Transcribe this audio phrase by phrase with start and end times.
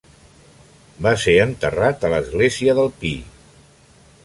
[1.07, 3.15] Va ser enterrat a l'església del Pi.